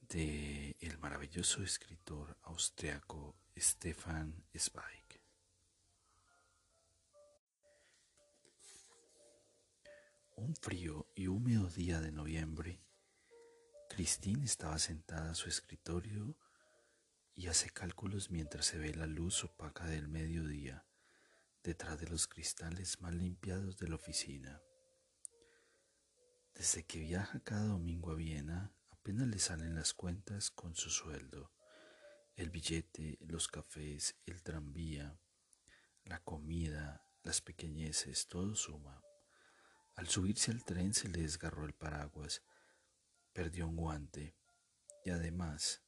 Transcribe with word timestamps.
De 0.00 0.76
el 0.78 0.96
maravilloso 0.98 1.60
escritor 1.64 2.38
austriaco 2.42 3.34
Stefan 3.56 4.44
Zweig. 4.56 5.20
Un 10.36 10.54
frío 10.54 11.08
y 11.16 11.26
húmedo 11.26 11.68
día 11.68 12.00
de 12.00 12.12
noviembre, 12.12 12.80
Christine 13.88 14.44
estaba 14.44 14.78
sentada 14.78 15.32
a 15.32 15.34
su 15.34 15.48
escritorio 15.48 16.38
y 17.34 17.48
hace 17.48 17.70
cálculos 17.70 18.30
mientras 18.30 18.66
se 18.66 18.78
ve 18.78 18.94
la 18.94 19.06
luz 19.06 19.42
opaca 19.42 19.86
del 19.86 20.06
mediodía 20.06 20.86
detrás 21.64 21.98
de 21.98 22.06
los 22.06 22.28
cristales 22.28 23.00
mal 23.00 23.18
limpiados 23.18 23.78
de 23.78 23.88
la 23.88 23.96
oficina. 23.96 24.62
Desde 26.54 26.84
que 26.84 27.00
viaja 27.00 27.40
cada 27.40 27.64
domingo 27.64 28.12
a 28.12 28.14
Viena, 28.14 28.75
apenas 29.06 29.28
le 29.28 29.38
salen 29.38 29.76
las 29.76 29.94
cuentas 29.94 30.50
con 30.50 30.74
su 30.74 30.90
sueldo. 30.90 31.52
El 32.34 32.50
billete, 32.50 33.18
los 33.20 33.46
cafés, 33.46 34.16
el 34.26 34.42
tranvía, 34.42 35.16
la 36.02 36.18
comida, 36.24 37.06
las 37.22 37.40
pequeñeces, 37.40 38.26
todo 38.26 38.56
suma. 38.56 39.00
Al 39.94 40.08
subirse 40.08 40.50
al 40.50 40.64
tren 40.64 40.92
se 40.92 41.08
le 41.08 41.22
desgarró 41.22 41.66
el 41.66 41.72
paraguas, 41.72 42.42
perdió 43.32 43.68
un 43.68 43.76
guante 43.76 44.34
y 45.04 45.10
además, 45.10 45.84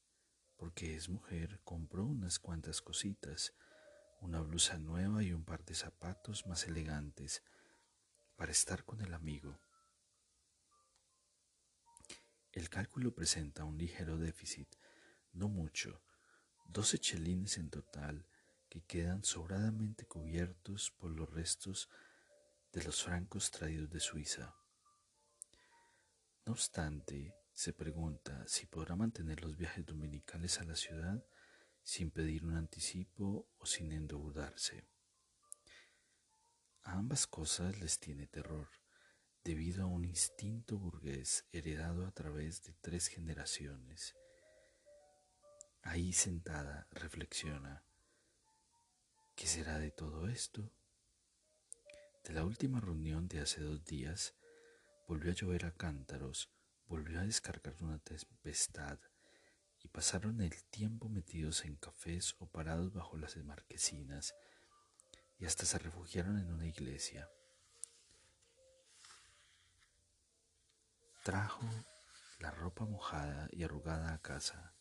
porque 0.57 0.95
es 0.95 1.09
mujer, 1.09 1.61
compró 1.65 2.05
unas 2.05 2.39
cuantas 2.39 2.81
cositas, 2.81 3.53
una 4.21 4.43
blusa 4.43 4.79
nueva 4.79 5.25
y 5.25 5.33
un 5.33 5.45
par 5.45 5.65
de 5.65 5.75
zapatos 5.75 6.47
más 6.47 6.69
elegantes 6.69 7.43
para 8.37 8.53
estar 8.53 8.85
con 8.85 9.01
el 9.01 9.13
amigo. 9.13 9.59
El 12.59 12.71
cálculo 12.71 13.15
presenta 13.15 13.63
un 13.63 13.79
ligero 13.79 14.19
déficit, 14.19 14.75
no 15.33 15.49
mucho, 15.49 16.03
doce 16.67 16.99
chelines 16.99 17.57
en 17.57 17.71
total 17.71 18.27
que 18.69 18.83
quedan 18.83 19.23
sobradamente 19.23 20.07
cubiertos 20.07 20.91
por 20.91 21.13
los 21.13 21.31
restos 21.31 21.89
de 22.73 22.83
los 22.83 23.05
francos 23.05 23.53
traídos 23.53 23.89
de 23.91 24.01
Suiza. 24.01 24.57
No 26.47 26.51
obstante, 26.51 27.33
se 27.53 27.73
pregunta 27.73 28.45
si 28.49 28.67
podrá 28.67 28.97
mantener 28.97 29.41
los 29.41 29.57
viajes 29.57 29.87
dominicales 29.87 30.59
a 30.59 30.65
la 30.65 30.75
ciudad 30.75 31.25
sin 31.85 32.11
pedir 32.11 32.45
un 32.45 32.57
anticipo 32.57 33.49
o 33.59 33.67
sin 33.67 33.93
endeudarse. 33.93 34.85
A 36.83 36.95
ambas 36.95 37.29
cosas 37.29 37.79
les 37.79 38.01
tiene 38.01 38.27
terror 38.27 38.69
debido 39.49 39.85
a 39.85 39.87
un 39.87 40.05
instinto 40.05 40.77
burgués 40.77 41.47
heredado 41.53 42.07
a 42.07 42.11
través 42.11 42.63
de 42.65 42.75
tres 42.83 43.07
generaciones. 43.07 44.15
Ahí 45.81 46.13
sentada 46.13 46.87
reflexiona, 46.91 47.83
¿qué 49.35 49.47
será 49.47 49.79
de 49.79 49.91
todo 49.91 50.29
esto? 50.29 50.71
De 52.25 52.35
la 52.35 52.45
última 52.45 52.79
reunión 52.79 53.27
de 53.27 53.41
hace 53.41 53.63
dos 53.63 53.83
días, 53.87 54.35
volvió 55.07 55.31
a 55.31 55.35
llover 55.35 55.65
a 55.65 55.73
cántaros, 55.73 56.51
volvió 56.87 57.19
a 57.19 57.25
descargar 57.25 57.75
una 57.81 58.01
tempestad, 58.01 58.99
y 59.83 59.89
pasaron 59.89 60.43
el 60.43 60.63
tiempo 60.65 61.09
metidos 61.09 61.65
en 61.65 61.77
cafés 61.77 62.37
o 62.39 62.51
parados 62.51 62.93
bajo 62.93 63.17
las 63.17 63.35
marquesinas, 63.39 64.35
y 65.39 65.47
hasta 65.47 65.65
se 65.65 65.79
refugiaron 65.79 66.39
en 66.39 66.53
una 66.53 66.67
iglesia. 66.67 67.31
Trajo 71.29 71.69
la 72.39 72.51
ropa 72.51 72.87
mojada 72.87 73.51
y 73.53 73.63
arrugada 73.63 74.15
a 74.15 74.23
casa, 74.23 74.73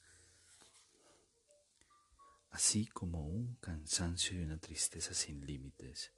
así 2.52 2.88
como 2.88 3.28
un 3.28 3.56
cansancio 3.56 4.40
y 4.40 4.44
una 4.44 4.58
tristeza 4.58 5.14
sin 5.14 5.46
límites. 5.46 6.14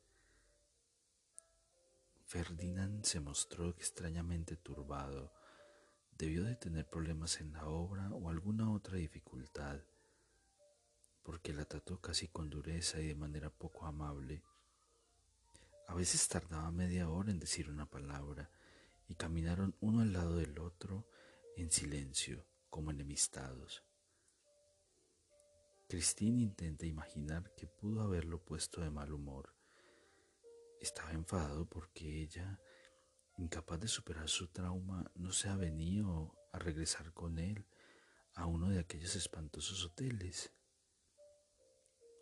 Ferdinand 2.28 3.04
se 3.06 3.20
mostró 3.20 3.70
extrañamente 3.70 4.56
turbado. 4.56 5.34
Debió 6.12 6.44
de 6.44 6.56
tener 6.56 6.88
problemas 6.88 7.42
en 7.42 7.52
la 7.54 7.66
obra 7.66 8.12
o 8.12 8.30
alguna 8.30 8.72
otra 8.72 8.98
dificultad, 8.98 9.80
porque 11.24 11.54
la 11.54 11.66
trató 11.66 12.00
casi 12.00 12.28
con 12.28 12.52
dureza 12.52 13.02
y 13.02 13.08
de 13.08 13.16
manera 13.16 13.50
poco 13.50 13.88
amable. 13.88 14.44
A 15.88 15.96
veces 15.96 16.28
tardaba 16.28 16.70
media 16.70 17.10
hora 17.10 17.32
en 17.32 17.40
decir 17.40 17.68
una 17.68 17.88
palabra 17.88 18.52
y 19.10 19.16
caminaron 19.16 19.76
uno 19.82 20.02
al 20.02 20.14
lado 20.14 20.38
del 20.38 20.60
otro 20.60 21.10
en 21.58 21.72
silencio, 21.72 22.46
como 22.70 22.92
enemistados. 22.92 23.84
Christine 25.88 26.44
intenta 26.44 26.86
imaginar 26.86 27.52
que 27.56 27.66
pudo 27.66 28.02
haberlo 28.02 28.40
puesto 28.46 28.82
de 28.82 28.92
mal 28.92 29.12
humor. 29.12 29.56
Estaba 30.80 31.12
enfadado 31.14 31.68
porque 31.68 32.22
ella, 32.22 32.62
incapaz 33.38 33.80
de 33.80 33.88
superar 33.88 34.30
su 34.30 34.48
trauma, 34.50 35.12
no 35.16 35.32
se 35.32 35.50
ha 35.50 35.56
venido 35.56 36.38
a 36.54 36.60
regresar 36.60 37.12
con 37.12 37.40
él 37.40 37.66
a 38.36 38.46
uno 38.46 38.70
de 38.70 38.80
aquellos 38.80 39.16
espantosos 39.16 39.84
hoteles. 39.84 40.54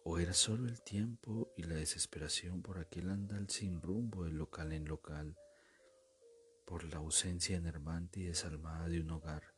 O 0.05 0.19
era 0.19 0.33
solo 0.33 0.69
el 0.69 0.81
tiempo 0.81 1.51
y 1.57 1.63
la 1.63 1.75
desesperación 1.75 2.61
por 2.61 2.79
aquel 2.79 3.09
andal 3.09 3.49
sin 3.49 3.81
rumbo 3.81 4.23
de 4.23 4.31
local 4.31 4.71
en 4.71 4.85
local 4.85 5.37
por 6.67 6.83
la 6.83 6.97
ausencia 6.97 7.55
enervante 7.55 8.19
y 8.19 8.23
desalmada 8.23 8.89
de 8.89 8.99
un 8.99 9.09
hogar, 9.11 9.55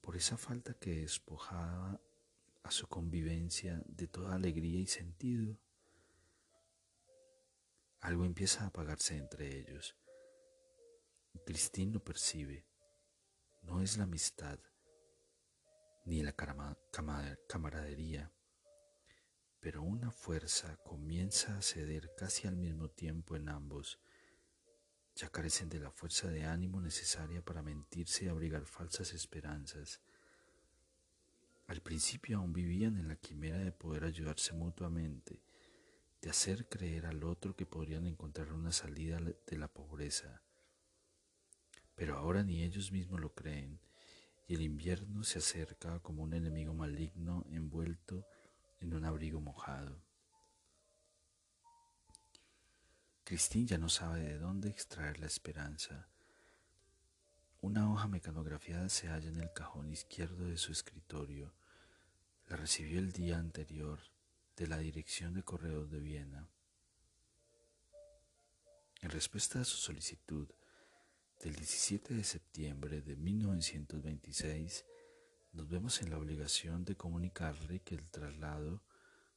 por 0.00 0.16
esa 0.16 0.36
falta 0.36 0.72
que 0.72 1.00
despojaba 1.00 2.00
a 2.62 2.70
su 2.70 2.86
convivencia 2.86 3.82
de 3.86 4.06
toda 4.06 4.36
alegría 4.36 4.78
y 4.78 4.86
sentido. 4.86 5.58
Algo 7.98 8.24
empieza 8.24 8.62
a 8.62 8.66
apagarse 8.68 9.16
entre 9.16 9.58
ellos. 9.58 9.96
Cristín 11.44 11.92
lo 11.92 12.04
percibe. 12.04 12.64
No 13.62 13.82
es 13.82 13.98
la 13.98 14.04
amistad 14.04 14.60
ni 16.04 16.22
la 16.22 16.36
camaradería, 17.48 18.32
pero 19.58 19.82
una 19.82 20.12
fuerza 20.12 20.76
comienza 20.84 21.58
a 21.58 21.62
ceder 21.62 22.14
casi 22.16 22.46
al 22.46 22.56
mismo 22.56 22.88
tiempo 22.88 23.34
en 23.34 23.48
ambos 23.48 23.98
ya 25.18 25.28
carecen 25.30 25.68
de 25.68 25.80
la 25.80 25.90
fuerza 25.90 26.28
de 26.28 26.44
ánimo 26.44 26.80
necesaria 26.80 27.42
para 27.44 27.60
mentirse 27.60 28.24
y 28.24 28.28
abrigar 28.28 28.64
falsas 28.66 29.12
esperanzas. 29.12 30.00
Al 31.66 31.82
principio 31.82 32.38
aún 32.38 32.52
vivían 32.52 32.96
en 32.96 33.08
la 33.08 33.16
quimera 33.16 33.58
de 33.58 33.72
poder 33.72 34.04
ayudarse 34.04 34.52
mutuamente, 34.52 35.42
de 36.22 36.30
hacer 36.30 36.68
creer 36.68 37.06
al 37.06 37.24
otro 37.24 37.56
que 37.56 37.66
podrían 37.66 38.06
encontrar 38.06 38.52
una 38.52 38.70
salida 38.70 39.18
de 39.18 39.58
la 39.58 39.66
pobreza. 39.66 40.40
Pero 41.96 42.16
ahora 42.16 42.44
ni 42.44 42.62
ellos 42.62 42.92
mismos 42.92 43.20
lo 43.20 43.34
creen, 43.34 43.80
y 44.46 44.54
el 44.54 44.62
invierno 44.62 45.24
se 45.24 45.40
acerca 45.40 45.98
como 45.98 46.22
un 46.22 46.32
enemigo 46.32 46.74
maligno 46.74 47.44
envuelto 47.50 48.24
en 48.78 48.94
un 48.94 49.04
abrigo 49.04 49.40
mojado. 49.40 50.00
Christine 53.28 53.66
ya 53.66 53.76
no 53.76 53.90
sabe 53.90 54.20
de 54.20 54.38
dónde 54.38 54.70
extraer 54.70 55.20
la 55.20 55.26
esperanza. 55.26 56.08
Una 57.60 57.92
hoja 57.92 58.08
mecanografiada 58.08 58.88
se 58.88 59.08
halla 59.08 59.28
en 59.28 59.38
el 59.38 59.52
cajón 59.52 59.92
izquierdo 59.92 60.46
de 60.46 60.56
su 60.56 60.72
escritorio. 60.72 61.52
La 62.46 62.56
recibió 62.56 62.98
el 62.98 63.12
día 63.12 63.36
anterior 63.36 64.00
de 64.56 64.66
la 64.66 64.78
Dirección 64.78 65.34
de 65.34 65.42
Correos 65.42 65.90
de 65.90 66.00
Viena. 66.00 66.48
En 69.02 69.10
respuesta 69.10 69.60
a 69.60 69.64
su 69.66 69.76
solicitud 69.76 70.48
del 71.42 71.54
17 71.54 72.14
de 72.14 72.24
septiembre 72.24 73.02
de 73.02 73.14
1926, 73.14 74.86
nos 75.52 75.68
vemos 75.68 76.00
en 76.00 76.08
la 76.08 76.16
obligación 76.16 76.86
de 76.86 76.96
comunicarle 76.96 77.80
que 77.80 77.94
el 77.94 78.08
traslado 78.08 78.82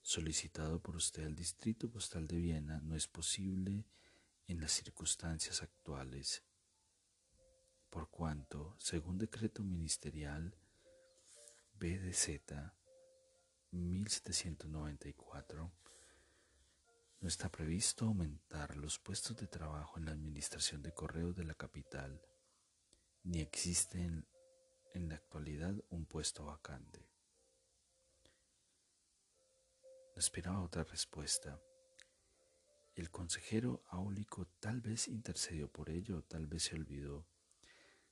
solicitado 0.01 0.81
por 0.81 0.95
usted 0.95 1.25
al 1.25 1.35
Distrito 1.35 1.89
Postal 1.89 2.27
de 2.27 2.37
Viena 2.37 2.79
no 2.81 2.95
es 2.95 3.07
posible 3.07 3.85
en 4.47 4.59
las 4.59 4.71
circunstancias 4.71 5.61
actuales, 5.61 6.43
por 7.89 8.09
cuanto, 8.09 8.75
según 8.79 9.17
decreto 9.17 9.63
ministerial 9.63 10.55
BDZ 11.73 12.41
1794, 13.71 15.71
no 17.19 17.27
está 17.27 17.49
previsto 17.49 18.05
aumentar 18.05 18.77
los 18.77 18.97
puestos 18.97 19.37
de 19.37 19.47
trabajo 19.47 19.99
en 19.99 20.05
la 20.05 20.11
administración 20.11 20.81
de 20.81 20.93
correos 20.93 21.35
de 21.35 21.43
la 21.43 21.53
capital, 21.53 22.21
ni 23.23 23.39
existe 23.39 24.01
en, 24.01 24.25
en 24.93 25.09
la 25.09 25.15
actualidad 25.15 25.75
un 25.89 26.05
puesto 26.05 26.45
vacante. 26.45 27.10
Esperaba 30.21 30.61
otra 30.61 30.83
respuesta. 30.83 31.59
El 32.93 33.09
consejero 33.09 33.81
áulico 33.87 34.45
tal 34.59 34.79
vez 34.79 35.07
intercedió 35.07 35.67
por 35.67 35.89
ello, 35.89 36.21
tal 36.21 36.45
vez 36.45 36.63
se 36.63 36.75
olvidó. 36.75 37.25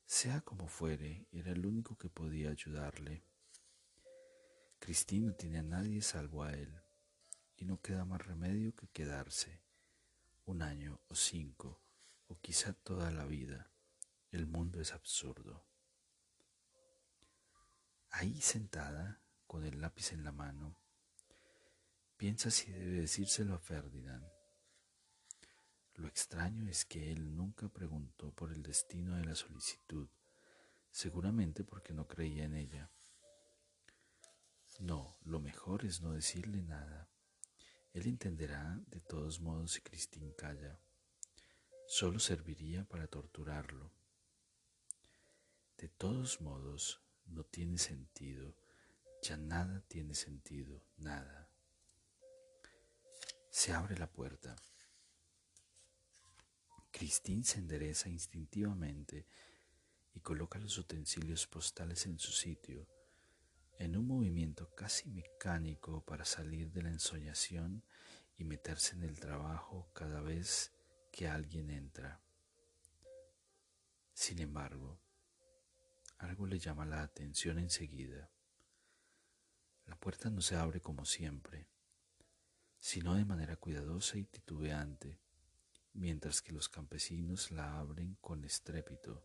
Sea 0.08 0.42
como 0.42 0.68
fuere, 0.68 1.28
era 1.32 1.52
el 1.52 1.68
único 1.68 2.00
que 2.00 2.10
podía 2.10 2.50
ayudarle. 2.50 3.24
Cristín 4.80 5.28
no 5.28 5.36
tiene 5.36 5.60
a 5.60 5.64
nadie 5.64 6.02
salvo 6.02 6.44
a 6.44 6.52
él, 6.54 6.82
y 7.58 7.66
no 7.66 7.80
queda 7.80 8.06
más 8.06 8.26
remedio 8.26 8.76
que 8.76 8.88
quedarse 8.88 9.62
un 10.46 10.64
año 10.64 11.00
o 11.10 11.16
cinco, 11.16 11.80
o 12.28 12.40
quizá 12.40 12.74
toda 12.74 13.12
la 13.12 13.26
vida. 13.26 13.70
El 14.32 14.48
mundo 14.48 14.82
es 14.82 14.94
absurdo. 14.94 15.64
Ahí 18.10 18.42
sentada, 18.42 19.22
con 19.46 19.64
el 19.64 19.80
lápiz 19.80 20.12
en 20.12 20.24
la 20.24 20.32
mano, 20.32 20.76
piensa 22.20 22.52
si 22.52 22.70
debe 22.70 23.00
decírselo 23.00 23.56
a 23.56 23.60
Ferdinand. 23.60 24.30
Lo 25.96 26.06
extraño 26.06 26.68
es 26.68 26.84
que 26.84 27.14
él 27.14 27.34
nunca 27.38 27.70
preguntó 27.70 28.34
por 28.34 28.52
el 28.52 28.62
destino 28.62 29.16
de 29.16 29.24
la 29.24 29.36
solicitud, 29.36 30.10
seguramente 30.92 31.64
porque 31.64 31.94
no 31.94 32.10
creía 32.10 32.44
en 32.44 32.56
ella. 32.56 32.92
No, 34.80 35.18
lo 35.24 35.40
mejor 35.40 35.86
es 35.86 36.02
no 36.02 36.12
decirle 36.12 36.62
nada. 36.62 37.10
Él 37.94 38.06
entenderá 38.06 38.78
de 38.88 39.00
todos 39.00 39.40
modos 39.40 39.72
si 39.72 39.82
Cristín 39.82 40.34
calla. 40.34 40.78
Solo 41.88 42.20
serviría 42.20 42.84
para 42.84 43.08
torturarlo. 43.08 43.94
De 45.78 45.88
todos 45.88 46.42
modos, 46.42 47.02
no 47.28 47.46
tiene 47.46 47.78
sentido. 47.78 48.58
Ya 49.22 49.38
nada 49.38 49.86
tiene 49.88 50.16
sentido, 50.16 50.84
nada. 50.98 51.39
Se 53.60 53.74
abre 53.74 53.98
la 53.98 54.08
puerta. 54.08 54.56
Cristín 56.92 57.44
se 57.44 57.60
endereza 57.60 58.08
instintivamente 58.08 59.26
y 60.14 60.22
coloca 60.22 60.58
los 60.60 60.78
utensilios 60.78 61.46
postales 61.46 62.06
en 62.06 62.20
su 62.20 62.32
sitio, 62.32 62.88
en 63.78 63.98
un 63.98 64.08
movimiento 64.08 64.74
casi 64.76 65.10
mecánico 65.10 66.06
para 66.06 66.24
salir 66.24 66.72
de 66.72 66.84
la 66.84 66.90
ensoñación 66.90 67.84
y 68.38 68.46
meterse 68.46 68.96
en 68.96 69.04
el 69.04 69.20
trabajo 69.20 69.92
cada 69.92 70.22
vez 70.22 70.72
que 71.12 71.28
alguien 71.28 71.70
entra. 71.70 72.22
Sin 74.14 74.40
embargo, 74.40 75.02
algo 76.18 76.48
le 76.48 76.60
llama 76.60 76.86
la 76.86 77.02
atención 77.02 77.60
enseguida. 77.60 78.32
La 79.86 79.98
puerta 79.98 80.30
no 80.30 80.40
se 80.40 80.56
abre 80.56 80.80
como 80.80 81.04
siempre 81.04 81.69
sino 82.80 83.16
de 83.16 83.26
manera 83.26 83.58
cuidadosa 83.58 84.18
y 84.18 84.26
titubeante, 84.26 85.20
mientras 85.94 86.42
que 86.42 86.54
los 86.54 86.70
campesinos 86.70 87.52
la 87.52 87.78
abren 87.78 88.16
con 88.22 88.44
estrépito, 88.46 89.24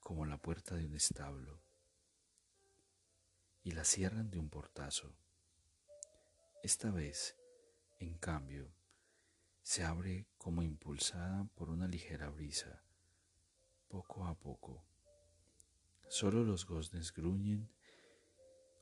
como 0.00 0.26
la 0.26 0.38
puerta 0.38 0.74
de 0.76 0.86
un 0.86 0.94
establo, 0.94 1.60
y 3.64 3.72
la 3.72 3.84
cierran 3.84 4.30
de 4.30 4.38
un 4.38 4.48
portazo. 4.48 5.14
Esta 6.62 6.90
vez, 6.90 7.36
en 7.98 8.18
cambio, 8.18 8.72
se 9.62 9.84
abre 9.84 10.26
como 10.38 10.62
impulsada 10.62 11.44
por 11.54 11.70
una 11.70 11.86
ligera 11.86 12.28
brisa, 12.30 12.82
poco 13.88 14.24
a 14.26 14.34
poco. 14.34 14.84
Solo 16.08 16.42
los 16.44 16.66
goznes 16.66 17.12
gruñen 17.12 17.70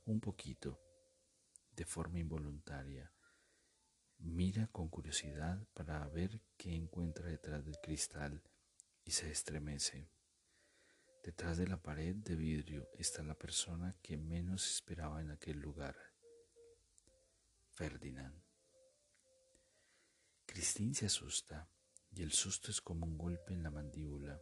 un 0.06 0.20
poquito, 0.20 0.80
de 1.76 1.84
forma 1.84 2.18
involuntaria, 2.18 3.12
Mira 4.22 4.66
con 4.66 4.88
curiosidad 4.88 5.66
para 5.72 6.06
ver 6.08 6.42
qué 6.58 6.74
encuentra 6.74 7.26
detrás 7.26 7.64
del 7.64 7.78
cristal 7.80 8.42
y 9.02 9.12
se 9.12 9.30
estremece. 9.30 10.10
Detrás 11.24 11.56
de 11.56 11.66
la 11.66 11.78
pared 11.78 12.14
de 12.16 12.36
vidrio 12.36 12.90
está 12.98 13.22
la 13.22 13.34
persona 13.34 13.94
que 14.02 14.18
menos 14.18 14.70
esperaba 14.70 15.22
en 15.22 15.30
aquel 15.30 15.58
lugar. 15.58 15.96
Ferdinand. 17.70 18.38
Cristín 20.44 20.94
se 20.94 21.06
asusta 21.06 21.66
y 22.12 22.22
el 22.22 22.32
susto 22.32 22.70
es 22.70 22.82
como 22.82 23.06
un 23.06 23.16
golpe 23.16 23.54
en 23.54 23.62
la 23.62 23.70
mandíbula. 23.70 24.38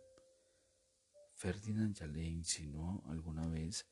Ferdinand 1.35 1.95
ya 1.95 2.09
le 2.09 2.25
insinuó 2.25 3.05
alguna 3.07 3.47
vez 3.47 3.87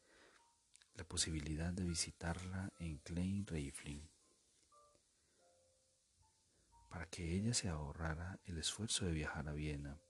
la 0.95 1.05
posibilidad 1.05 1.73
de 1.73 1.85
visitarla 1.85 2.73
en 2.81 2.99
Klein 2.99 3.47
Reifling 3.47 4.16
para 6.89 7.07
que 7.07 7.35
ella 7.35 7.55
se 7.55 7.69
ahorrara 7.69 8.39
el 8.45 8.59
esfuerzo 8.59 9.05
de 9.05 9.13
viajar 9.13 9.49
a 9.49 9.53
Viena. 9.53 10.01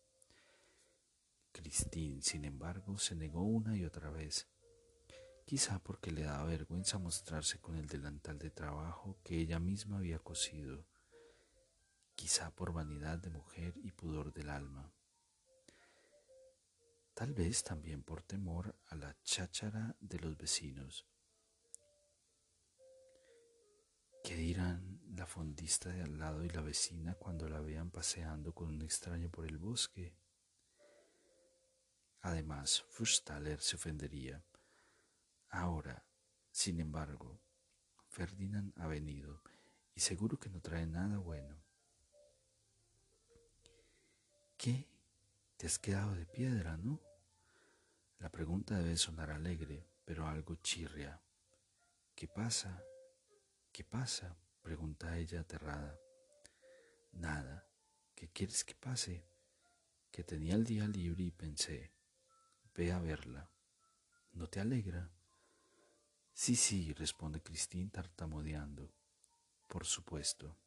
Christine, 1.52 2.22
sin 2.22 2.44
embargo, 2.44 2.98
se 2.98 3.14
negó 3.14 3.42
una 3.42 3.76
y 3.76 3.84
otra 3.84 4.10
vez, 4.10 4.46
quizá 5.46 5.78
porque 5.78 6.10
le 6.10 6.22
daba 6.22 6.44
vergüenza 6.44 6.98
mostrarse 6.98 7.58
con 7.60 7.76
el 7.76 7.86
delantal 7.86 8.38
de 8.38 8.50
trabajo 8.50 9.18
que 9.22 9.38
ella 9.38 9.58
misma 9.58 9.96
había 9.96 10.18
cosido, 10.18 10.86
quizá 12.14 12.50
por 12.50 12.72
vanidad 12.72 13.18
de 13.18 13.30
mujer 13.30 13.74
y 13.82 13.92
pudor 13.92 14.32
del 14.32 14.50
alma. 14.50 14.92
Tal 17.14 17.32
vez 17.32 17.62
también 17.62 18.02
por 18.02 18.22
temor 18.22 18.76
a 18.88 18.94
la 18.94 19.16
cháchara 19.22 19.96
de 20.00 20.18
los 20.18 20.36
vecinos. 20.36 21.06
¿Qué 24.22 24.34
dirán 24.34 24.95
la 25.16 25.26
fondista 25.26 25.88
de 25.90 26.02
al 26.02 26.18
lado 26.18 26.44
y 26.44 26.48
la 26.50 26.60
vecina 26.60 27.14
cuando 27.14 27.48
la 27.48 27.60
vean 27.60 27.90
paseando 27.90 28.54
con 28.54 28.68
un 28.68 28.82
extraño 28.82 29.30
por 29.30 29.46
el 29.46 29.56
bosque. 29.56 30.14
Además, 32.20 32.82
Fustaler 32.90 33.60
se 33.60 33.76
ofendería. 33.76 34.44
Ahora, 35.48 36.04
sin 36.50 36.80
embargo, 36.80 37.40
Ferdinand 38.08 38.72
ha 38.78 38.86
venido 38.86 39.42
y 39.94 40.00
seguro 40.00 40.38
que 40.38 40.50
no 40.50 40.60
trae 40.60 40.86
nada 40.86 41.18
bueno. 41.18 41.56
¿Qué? 44.58 44.86
Te 45.56 45.66
has 45.66 45.78
quedado 45.78 46.14
de 46.14 46.26
piedra, 46.26 46.76
¿no? 46.76 47.00
La 48.18 48.30
pregunta 48.30 48.78
debe 48.78 48.96
sonar 48.96 49.30
alegre, 49.30 49.86
pero 50.04 50.26
algo 50.26 50.56
chirria. 50.56 51.20
¿Qué 52.14 52.28
pasa? 52.28 52.82
¿Qué 53.72 53.84
pasa? 53.84 54.36
Pregunta 54.66 55.16
ella 55.16 55.42
aterrada. 55.42 55.96
Nada. 57.12 57.64
¿Qué 58.16 58.28
quieres 58.32 58.64
que 58.64 58.74
pase? 58.74 59.24
Que 60.10 60.24
tenía 60.24 60.56
el 60.56 60.64
día 60.64 60.88
libre 60.88 61.22
y 61.22 61.30
pensé, 61.30 61.92
ve 62.74 62.90
a 62.90 62.98
verla. 62.98 63.48
¿No 64.32 64.48
te 64.48 64.58
alegra? 64.58 65.08
Sí, 66.32 66.56
sí, 66.56 66.92
responde 66.94 67.40
Cristín 67.40 67.90
tartamudeando. 67.90 68.92
Por 69.68 69.86
supuesto. 69.86 70.58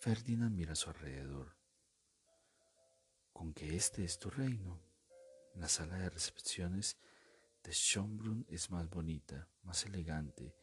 Ferdinand 0.00 0.52
mira 0.52 0.72
a 0.72 0.74
su 0.74 0.90
alrededor. 0.90 1.54
Con 3.32 3.54
que 3.54 3.76
este 3.76 4.02
es 4.02 4.18
tu 4.18 4.30
reino. 4.30 4.80
La 5.54 5.68
sala 5.68 5.96
de 5.96 6.10
recepciones 6.10 6.96
de 7.62 7.70
Schönbrunn 7.70 8.44
es 8.48 8.68
más 8.72 8.90
bonita, 8.90 9.48
más 9.62 9.86
elegante 9.86 10.56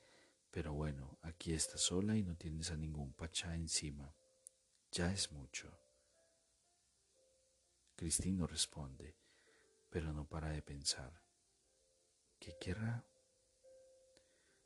pero 0.51 0.73
bueno, 0.73 1.17
aquí 1.21 1.53
estás 1.53 1.81
sola 1.81 2.17
y 2.17 2.23
no 2.23 2.35
tienes 2.35 2.71
a 2.71 2.77
ningún 2.77 3.13
pachá 3.13 3.55
encima. 3.55 4.13
Ya 4.91 5.11
es 5.11 5.31
mucho. 5.31 5.71
Cristín 7.95 8.37
no 8.37 8.47
responde, 8.47 9.15
pero 9.89 10.11
no 10.11 10.27
para 10.27 10.49
de 10.49 10.61
pensar. 10.61 11.21
¿Qué 12.37 12.57
querrá? 12.59 13.05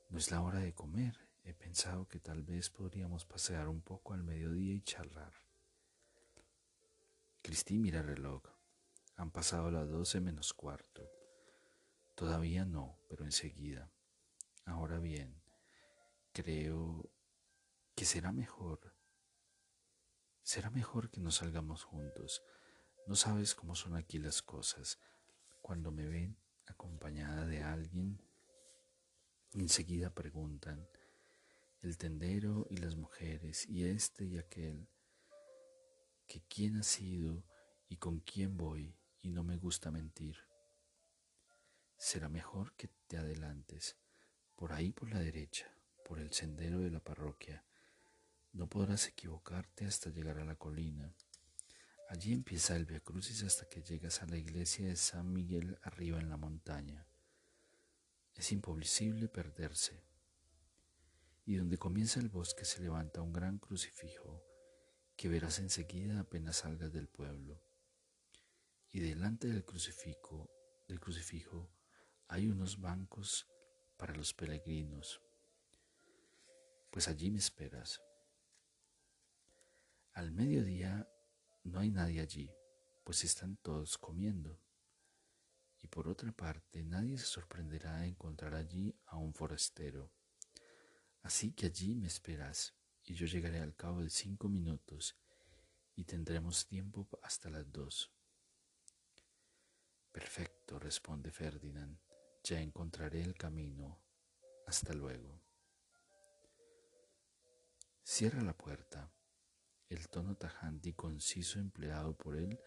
No 0.09 0.17
es 0.17 0.31
la 0.31 0.41
hora 0.41 0.59
de 0.59 0.73
comer. 0.73 1.19
He 1.43 1.53
pensado 1.53 2.07
que 2.07 2.19
tal 2.19 2.41
vez 2.41 2.71
podríamos 2.71 3.25
pasear 3.25 3.67
un 3.67 3.81
poco 3.81 4.13
al 4.13 4.23
mediodía 4.23 4.73
y 4.73 4.81
charlar. 4.81 5.33
Cristín 7.43 7.81
mira 7.81 7.99
el 7.99 8.07
reloj. 8.07 8.41
Han 9.17 9.29
pasado 9.29 9.69
las 9.69 9.87
doce 9.87 10.19
menos 10.19 10.53
cuarto. 10.53 11.07
Todavía 12.15 12.65
no, 12.65 12.97
pero 13.07 13.25
enseguida. 13.25 13.91
Ahora 14.65 14.97
bien, 14.97 15.44
creo 16.35 17.09
que 17.95 18.03
será 18.03 18.33
mejor, 18.33 18.93
será 20.43 20.69
mejor 20.69 21.09
que 21.09 21.21
nos 21.21 21.35
salgamos 21.35 21.85
juntos. 21.85 22.43
No 23.07 23.15
sabes 23.15 23.55
cómo 23.55 23.73
son 23.73 23.95
aquí 23.95 24.19
las 24.19 24.41
cosas. 24.41 24.99
Cuando 25.61 25.91
me 25.91 26.05
ven 26.05 26.37
acompañada 26.67 27.45
de 27.45 27.63
alguien, 27.63 28.21
enseguida 29.53 30.13
preguntan, 30.13 30.85
el 31.81 31.97
tendero 31.97 32.67
y 32.69 32.77
las 32.77 32.97
mujeres, 32.97 33.65
y 33.69 33.85
este 33.85 34.25
y 34.25 34.37
aquel, 34.37 34.89
que 36.27 36.41
quién 36.49 36.75
ha 36.75 36.83
sido 36.83 37.45
y 37.87 37.95
con 37.95 38.19
quién 38.19 38.57
voy, 38.57 38.99
y 39.21 39.31
no 39.31 39.45
me 39.45 39.55
gusta 39.55 39.89
mentir. 39.89 40.37
Será 41.95 42.27
mejor 42.27 42.75
que 42.75 42.89
te 43.07 43.17
adelantes, 43.17 43.95
por 44.57 44.73
ahí 44.73 44.91
por 44.91 45.09
la 45.09 45.19
derecha, 45.19 45.71
por 46.07 46.19
el 46.19 46.31
sendero 46.31 46.79
de 46.79 46.91
la 46.91 46.99
parroquia. 46.99 47.65
No 48.53 48.69
podrás 48.69 49.07
equivocarte 49.07 49.85
hasta 49.85 50.11
llegar 50.11 50.37
a 50.37 50.45
la 50.45 50.55
colina. 50.55 51.11
Allí 52.09 52.31
empieza 52.31 52.75
el 52.75 52.85
Via 52.85 52.99
Crucis 52.99 53.43
hasta 53.43 53.67
que 53.67 53.81
llegas 53.81 54.21
a 54.21 54.27
la 54.27 54.37
iglesia 54.37 54.87
de 54.87 54.95
San 54.95 55.33
Miguel 55.33 55.79
arriba 55.81 56.19
en 56.19 56.29
la 56.29 56.37
montaña. 56.37 57.07
Es 58.35 58.51
imposible 58.51 59.27
perderse. 59.27 60.03
Y 61.45 61.55
donde 61.55 61.79
comienza 61.79 62.19
el 62.19 62.29
bosque 62.29 62.65
se 62.65 62.81
levanta 62.81 63.21
un 63.21 63.33
gran 63.33 63.57
crucifijo 63.57 64.43
que 65.17 65.27
verás 65.27 65.57
enseguida 65.57 66.19
apenas 66.19 66.57
salgas 66.57 66.93
del 66.93 67.07
pueblo. 67.07 67.63
Y 68.91 68.99
delante 68.99 69.47
del 69.47 69.65
crucifijo, 69.65 70.51
del 70.87 70.99
crucifijo 70.99 71.71
hay 72.27 72.47
unos 72.47 72.79
bancos 72.79 73.47
para 73.97 74.13
los 74.13 74.33
peregrinos. 74.33 75.24
Pues 76.95 77.09
allí 77.09 77.29
me 77.29 77.39
esperas. 77.39 78.01
Al 80.13 80.31
mediodía 80.31 81.05
no 81.65 81.81
hay 81.81 81.91
nadie 81.91 82.21
allí, 82.21 82.49
pues 83.03 83.25
están 83.25 83.57
todos 83.57 83.97
comiendo. 83.97 84.61
Y 85.81 85.87
por 85.87 86.07
otra 86.07 86.31
parte, 86.31 86.85
nadie 86.85 87.17
se 87.17 87.25
sorprenderá 87.25 87.97
de 87.97 88.07
encontrar 88.07 88.55
allí 88.55 88.97
a 89.07 89.17
un 89.17 89.33
forastero. 89.33 90.09
Así 91.21 91.51
que 91.51 91.65
allí 91.65 91.95
me 91.95 92.07
esperas, 92.07 92.73
y 93.03 93.13
yo 93.13 93.25
llegaré 93.25 93.59
al 93.59 93.75
cabo 93.75 94.01
de 94.01 94.09
cinco 94.09 94.47
minutos, 94.47 95.17
y 95.97 96.05
tendremos 96.05 96.65
tiempo 96.65 97.09
hasta 97.21 97.49
las 97.49 97.69
dos. 97.73 98.09
Perfecto, 100.13 100.79
responde 100.79 101.29
Ferdinand, 101.29 101.99
ya 102.41 102.61
encontraré 102.61 103.21
el 103.21 103.33
camino. 103.33 104.01
Hasta 104.65 104.93
luego. 104.93 105.44
Cierra 108.07 108.43
la 108.43 108.55
puerta. 108.55 109.11
El 109.89 110.07
tono 110.09 110.35
tajante 110.35 110.89
y 110.89 110.93
conciso 110.93 111.57
empleado 111.57 112.15
por 112.15 112.37
él 112.37 112.59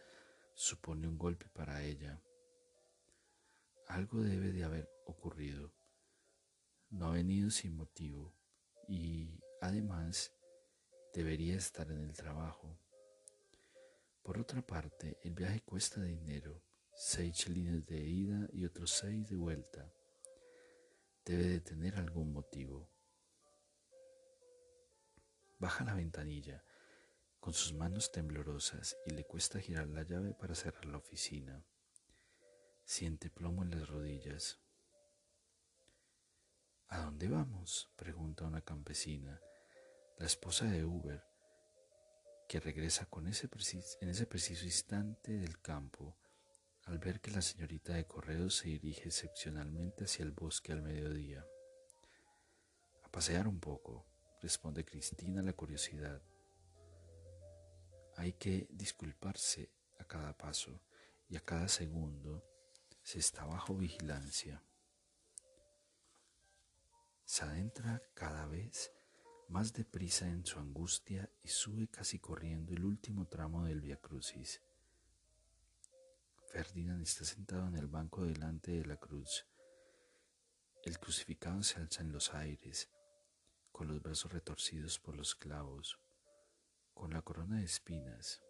supone 0.53 1.07
un 1.07 1.17
golpe 1.17 1.49
para 1.49 1.85
ella. 1.85 2.21
Algo 3.87 4.21
debe 4.21 4.51
de 4.51 4.65
haber 4.65 4.91
ocurrido. 5.07 5.73
No 6.91 7.07
ha 7.07 7.13
venido 7.13 7.51
sin 7.51 7.77
motivo 7.77 8.35
y, 8.89 9.39
además, 9.61 10.33
debería 11.15 11.55
estar 11.55 11.89
en 11.93 12.01
el 12.01 12.15
trabajo. 12.15 12.77
Por 14.25 14.41
otra 14.41 14.61
parte, 14.61 15.21
el 15.23 15.35
viaje 15.35 15.61
cuesta 15.61 16.03
dinero, 16.03 16.61
seis 16.97 17.37
chelines 17.37 17.87
de 17.87 18.01
ida 18.01 18.49
y 18.53 18.65
otros 18.65 18.91
seis 18.91 19.25
de 19.29 19.37
vuelta. 19.37 19.89
Debe 21.25 21.45
de 21.45 21.61
tener 21.61 21.95
algún 21.95 22.33
motivo. 22.33 22.98
Baja 25.59 25.85
la 25.85 25.95
ventanilla 25.95 26.63
con 27.41 27.53
sus 27.53 27.73
manos 27.73 28.13
temblorosas 28.13 28.97
y 29.07 29.11
le 29.11 29.25
cuesta 29.25 29.61
girar 29.61 29.89
la 29.89 30.03
llave 30.03 30.35
para 30.35 30.55
cerrar 30.55 30.85
la 30.87 30.99
oficina. 30.99 31.65
Siente 32.85 33.31
plomo 33.31 33.63
en 33.63 33.71
las 33.71 33.89
rodillas. 33.89 34.59
¿A 36.89 37.01
dónde 37.03 37.29
vamos? 37.29 37.91
pregunta 37.97 38.45
una 38.45 38.63
campesina, 38.63 39.41
la 40.19 40.27
esposa 40.27 40.65
de 40.67 40.85
Uber, 40.85 41.23
que 42.49 42.61
regresa 42.61 43.07
con 43.07 43.27
ese 43.27 43.49
en 44.01 44.09
ese 44.09 44.27
preciso 44.27 44.65
instante 44.65 45.33
del 45.33 45.61
campo 45.61 46.17
al 46.89 46.99
ver 46.99 47.21
que 47.21 47.31
la 47.31 47.43
señorita 47.43 47.93
de 47.93 48.07
correos 48.07 48.57
se 48.57 48.69
dirige 48.69 49.09
excepcionalmente 49.09 50.05
hacia 50.05 50.23
el 50.23 50.31
bosque 50.31 50.73
al 50.73 50.81
mediodía. 50.81 51.47
A 53.03 53.11
pasear 53.11 53.47
un 53.47 53.61
poco, 53.61 54.08
responde 54.41 54.85
Cristina 54.85 55.43
la 55.43 55.53
curiosidad. 55.53 56.23
Hay 58.17 58.33
que 58.33 58.67
disculparse 58.71 59.71
a 59.99 60.05
cada 60.05 60.37
paso 60.37 60.81
y 61.29 61.37
a 61.37 61.41
cada 61.41 61.69
segundo 61.69 62.45
se 63.03 63.19
está 63.19 63.45
bajo 63.45 63.75
vigilancia. 63.77 64.63
Se 67.25 67.45
adentra 67.45 68.03
cada 68.15 68.47
vez 68.47 68.93
más 69.49 69.73
deprisa 69.73 70.27
en 70.29 70.45
su 70.45 70.59
angustia 70.59 71.31
y 71.43 71.49
sube 71.49 71.89
casi 71.89 72.19
corriendo 72.19 72.73
el 72.75 72.85
último 72.85 73.27
tramo 73.27 73.65
del 73.65 73.81
Via 73.81 73.97
Crucis. 73.97 74.61
Ferdinand 76.49 77.03
está 77.03 77.25
sentado 77.25 77.67
en 77.67 77.77
el 77.77 77.87
banco 77.87 78.25
delante 78.25 78.73
de 78.73 78.85
la 78.85 78.97
cruz. 78.97 79.47
El 80.85 80.99
crucificado 80.99 81.63
se 81.63 81.79
alza 81.81 82.03
en 82.03 82.13
los 82.13 82.33
aires, 82.35 82.91
con 83.79 83.87
los 83.87 84.03
brazos 84.03 84.33
retorcidos 84.33 84.99
por 84.99 85.17
los 85.17 85.37
clavos, 85.37 86.01
con 86.95 87.13
la 87.13 87.23
corona 87.23 87.59
de 87.59 87.65
espinas 87.65 88.43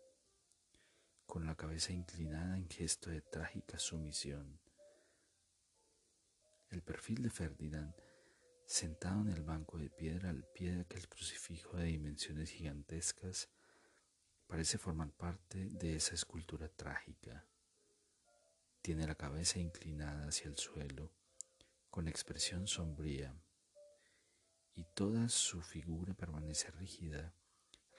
con 1.26 1.44
la 1.44 1.54
cabeza 1.54 1.92
inclinada 1.92 2.56
en 2.56 2.66
gesto 2.70 3.10
de 3.10 3.20
trágica 3.20 3.78
sumisión. 3.78 4.58
El 6.70 6.80
perfil 6.80 7.22
de 7.22 7.28
Ferdinand, 7.28 7.94
sentado 8.64 9.20
en 9.20 9.28
el 9.28 9.42
banco 9.42 9.76
de 9.76 9.90
piedra 9.90 10.30
al 10.30 10.44
pie 10.54 10.72
de 10.72 10.80
aquel 10.80 11.06
crucifijo 11.06 11.76
de 11.76 11.84
dimensiones 11.84 12.48
gigantescas, 12.50 13.50
parece 14.46 14.78
formar 14.78 15.12
parte 15.12 15.68
de 15.68 15.96
esa 15.96 16.14
escultura 16.14 16.70
trágica. 16.70 17.46
Tiene 18.80 19.06
la 19.06 19.14
cabeza 19.14 19.58
inclinada 19.58 20.28
hacia 20.28 20.48
el 20.48 20.56
suelo, 20.56 21.12
con 21.90 22.08
expresión 22.08 22.66
sombría, 22.66 23.38
y 24.78 24.84
toda 24.94 25.28
su 25.28 25.60
figura 25.60 26.14
permanece 26.14 26.70
rígida 26.70 27.34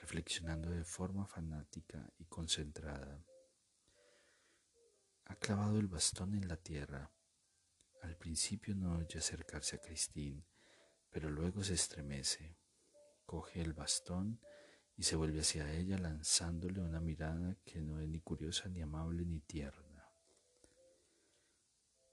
reflexionando 0.00 0.70
de 0.70 0.82
forma 0.82 1.26
fanática 1.26 2.10
y 2.16 2.24
concentrada. 2.24 3.22
Ha 5.26 5.34
clavado 5.36 5.78
el 5.78 5.88
bastón 5.88 6.34
en 6.34 6.48
la 6.48 6.56
tierra. 6.56 7.12
Al 8.00 8.16
principio 8.16 8.74
no 8.74 8.96
oye 8.96 9.18
acercarse 9.18 9.76
a 9.76 9.80
Christine, 9.80 10.42
pero 11.10 11.28
luego 11.28 11.62
se 11.62 11.74
estremece. 11.74 12.56
Coge 13.26 13.60
el 13.60 13.74
bastón 13.74 14.40
y 14.96 15.02
se 15.02 15.16
vuelve 15.16 15.40
hacia 15.40 15.70
ella 15.74 15.98
lanzándole 15.98 16.80
una 16.80 17.00
mirada 17.00 17.58
que 17.62 17.82
no 17.82 18.00
es 18.00 18.08
ni 18.08 18.20
curiosa, 18.20 18.70
ni 18.70 18.80
amable, 18.80 19.26
ni 19.26 19.40
tierna. 19.40 20.10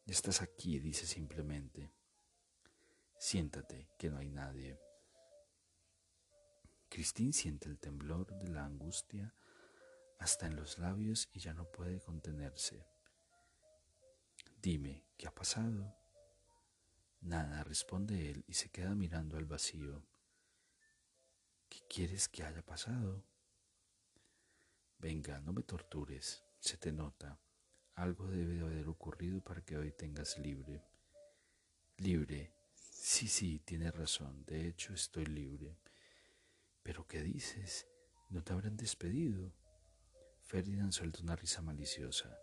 Estás 0.05 0.41
aquí, 0.41 0.77
dice 0.79 1.05
simplemente. 1.05 1.97
Siéntate, 3.19 3.89
que 3.97 4.09
no 4.09 4.17
hay 4.17 4.29
nadie. 4.29 4.79
Cristín 6.89 7.33
siente 7.33 7.67
el 7.67 7.79
temblor 7.79 8.27
de 8.39 8.50
la 8.50 8.65
angustia 8.65 9.33
hasta 10.19 10.47
en 10.47 10.55
los 10.55 10.77
labios 10.77 11.29
y 11.33 11.39
ya 11.39 11.53
no 11.53 11.65
puede 11.65 12.00
contenerse. 12.00 12.86
Dime, 14.62 15.05
¿qué 15.17 15.27
ha 15.27 15.33
pasado? 15.33 15.95
Nada, 17.21 17.63
responde 17.63 18.31
él 18.31 18.45
y 18.47 18.53
se 18.53 18.69
queda 18.69 18.95
mirando 18.95 19.38
al 19.38 19.45
vacío. 19.45 20.03
¿Qué 21.69 21.79
quieres 21.89 22.29
que 22.29 22.43
haya 22.43 22.62
pasado? 22.62 23.24
Venga, 25.00 25.39
no 25.41 25.53
me 25.53 25.63
tortures, 25.63 26.43
se 26.59 26.77
te 26.77 26.91
nota. 26.91 27.39
Algo 27.95 28.27
debe 28.27 28.55
de 28.55 28.62
haber 28.62 28.88
ocurrido 28.88 29.41
para 29.41 29.62
que 29.62 29.77
hoy 29.77 29.91
tengas 29.91 30.38
libre. 30.38 30.83
Libre. 31.97 32.56
Sí, 33.00 33.27
sí, 33.27 33.60
tienes 33.60 33.96
razón. 33.96 34.44
De 34.46 34.68
hecho, 34.68 34.94
estoy 34.94 35.25
libre. 35.25 35.77
¿Pero 36.84 37.08
qué 37.08 37.22
dices? 37.22 37.88
¿No 38.30 38.44
te 38.44 38.54
habrán 38.54 38.75
despedido? 38.75 39.54
Ferdinand 40.42 40.92
suelta 40.92 41.22
una 41.22 41.36
risa 41.36 41.62
maliciosa. 41.62 42.38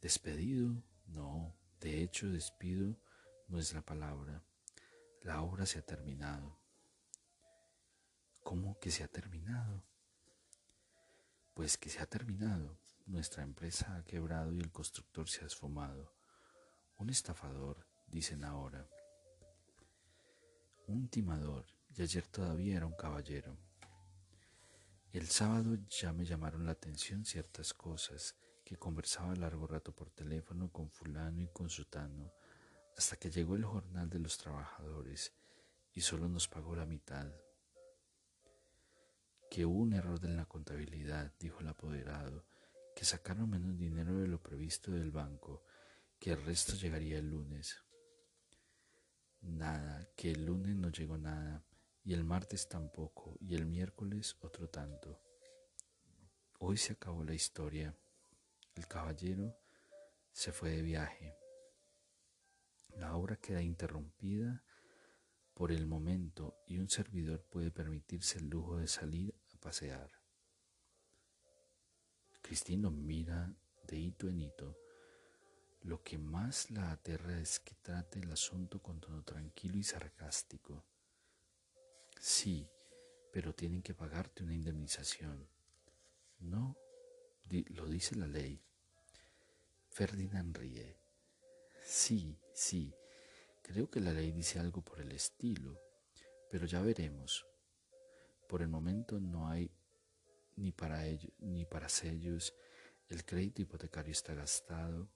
¿Despedido? 0.00 0.82
No, 1.06 1.54
de 1.80 2.02
hecho 2.02 2.28
despido 2.28 2.96
no 3.48 3.58
es 3.58 3.74
la 3.74 3.82
palabra. 3.82 4.42
La 5.22 5.42
obra 5.42 5.66
se 5.66 5.80
ha 5.80 5.82
terminado. 5.82 6.58
¿Cómo 8.44 8.78
que 8.78 8.90
se 8.90 9.02
ha 9.02 9.08
terminado? 9.08 9.84
Pues 11.54 11.76
que 11.76 11.90
se 11.90 12.00
ha 12.00 12.06
terminado. 12.06 12.78
Nuestra 13.06 13.42
empresa 13.42 13.96
ha 13.96 14.04
quebrado 14.04 14.52
y 14.52 14.60
el 14.60 14.70
constructor 14.70 15.28
se 15.28 15.42
ha 15.42 15.46
esfumado. 15.48 16.14
Un 16.96 17.10
estafador, 17.10 17.86
dicen 18.06 18.44
ahora. 18.44 18.88
Un 20.88 21.08
timador 21.08 21.66
y 21.94 22.02
ayer 22.02 22.26
todavía 22.26 22.76
era 22.76 22.86
un 22.86 22.96
caballero. 22.96 23.56
El 25.12 25.26
sábado 25.26 25.76
ya 25.88 26.12
me 26.12 26.24
llamaron 26.24 26.66
la 26.66 26.72
atención 26.72 27.24
ciertas 27.24 27.72
cosas, 27.72 28.36
que 28.64 28.76
conversaba 28.76 29.34
largo 29.34 29.66
rato 29.66 29.92
por 29.92 30.10
teléfono 30.10 30.70
con 30.70 30.90
fulano 30.90 31.40
y 31.40 31.48
con 31.48 31.70
sutano, 31.70 32.30
hasta 32.96 33.16
que 33.16 33.30
llegó 33.30 33.56
el 33.56 33.64
jornal 33.64 34.10
de 34.10 34.18
los 34.18 34.36
trabajadores 34.36 35.32
y 35.94 36.02
solo 36.02 36.28
nos 36.28 36.48
pagó 36.48 36.76
la 36.76 36.84
mitad. 36.84 37.26
Que 39.50 39.64
hubo 39.64 39.80
un 39.80 39.94
error 39.94 40.20
en 40.24 40.36
la 40.36 40.44
contabilidad, 40.44 41.32
dijo 41.38 41.60
el 41.60 41.68
apoderado, 41.68 42.44
que 42.94 43.04
sacaron 43.04 43.48
menos 43.48 43.78
dinero 43.78 44.18
de 44.18 44.28
lo 44.28 44.42
previsto 44.42 44.90
del 44.90 45.10
banco, 45.10 45.64
que 46.18 46.32
el 46.32 46.44
resto 46.44 46.74
llegaría 46.74 47.18
el 47.18 47.30
lunes. 47.30 47.78
Nada, 49.40 50.08
que 50.16 50.32
el 50.32 50.44
lunes 50.44 50.76
no 50.76 50.90
llegó 50.90 51.16
nada, 51.16 51.64
y 52.04 52.14
el 52.14 52.24
martes 52.24 52.68
tampoco, 52.68 53.36
y 53.40 53.54
el 53.54 53.66
miércoles 53.66 54.36
otro 54.40 54.68
tanto. 54.68 55.20
Hoy 56.58 56.76
se 56.76 56.94
acabó 56.94 57.22
la 57.22 57.34
historia. 57.34 57.96
El 58.74 58.86
caballero 58.86 59.56
se 60.32 60.52
fue 60.52 60.70
de 60.70 60.82
viaje. 60.82 61.36
La 62.96 63.14
obra 63.14 63.36
queda 63.36 63.62
interrumpida 63.62 64.64
por 65.54 65.72
el 65.72 65.86
momento 65.86 66.56
y 66.66 66.78
un 66.78 66.88
servidor 66.88 67.44
puede 67.44 67.70
permitirse 67.70 68.38
el 68.38 68.48
lujo 68.48 68.78
de 68.78 68.88
salir 68.88 69.34
a 69.54 69.58
pasear. 69.58 70.10
Cristino 72.42 72.90
mira 72.90 73.54
de 73.86 73.98
hito 73.98 74.28
en 74.28 74.40
hito 74.40 74.76
lo 75.88 76.02
que 76.02 76.18
más 76.18 76.70
la 76.70 76.92
aterra 76.92 77.40
es 77.40 77.60
que 77.60 77.74
trate 77.76 78.18
el 78.18 78.30
asunto 78.30 78.82
con 78.82 79.00
tono 79.00 79.22
tranquilo 79.24 79.78
y 79.78 79.82
sarcástico. 79.82 80.84
Sí, 82.20 82.68
pero 83.32 83.54
tienen 83.54 83.80
que 83.80 83.94
pagarte 83.94 84.44
una 84.44 84.52
indemnización. 84.52 85.48
No, 86.40 86.76
lo 87.70 87.86
dice 87.86 88.16
la 88.16 88.26
ley. 88.26 88.60
Ferdinand 89.88 90.54
ríe. 90.58 90.94
Sí, 91.82 92.38
sí, 92.52 92.94
creo 93.62 93.88
que 93.90 94.00
la 94.00 94.12
ley 94.12 94.30
dice 94.30 94.58
algo 94.58 94.82
por 94.82 95.00
el 95.00 95.12
estilo, 95.12 95.80
pero 96.50 96.66
ya 96.66 96.82
veremos. 96.82 97.46
Por 98.46 98.60
el 98.60 98.68
momento 98.68 99.18
no 99.18 99.48
hay 99.48 99.70
ni 100.56 100.70
para 100.70 101.06
ellos 101.06 101.32
ni 101.38 101.64
para 101.64 101.88
sellos, 101.88 102.54
el 103.08 103.24
crédito 103.24 103.62
hipotecario 103.62 104.12
está 104.12 104.34
gastado 104.34 105.08